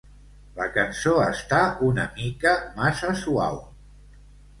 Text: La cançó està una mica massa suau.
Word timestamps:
La 0.59 0.65
cançó 0.77 1.11
està 1.25 1.59
una 1.89 2.05
mica 2.15 2.53
massa 2.79 3.13
suau. 3.25 3.61